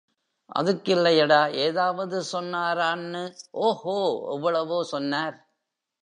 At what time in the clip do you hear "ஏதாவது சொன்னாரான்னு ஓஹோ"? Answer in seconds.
1.57-3.95